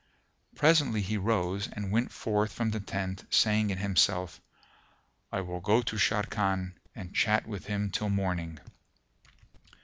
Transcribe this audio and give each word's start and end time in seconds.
Presently 0.55 1.01
he 1.03 1.15
rose 1.15 1.67
and 1.71 1.91
went 1.91 2.11
forth 2.11 2.51
from 2.51 2.71
the 2.71 2.79
tent 2.79 3.23
saying 3.29 3.69
in 3.69 3.77
himself, 3.77 4.41
"I 5.31 5.41
will 5.41 5.59
go 5.61 5.83
to 5.83 5.95
Sharrkan 5.95 6.73
and 6.95 7.13
chat 7.13 7.45
with 7.45 7.67
him 7.67 7.91
till 7.91 8.09
morning." 8.09 8.57